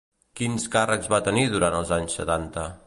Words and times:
Quins 0.39 0.65
càrrecs 0.77 1.11
va 1.15 1.21
tenir 1.29 1.45
durant 1.53 1.79
els 1.83 1.95
anys 2.01 2.21
setanta? 2.21 2.71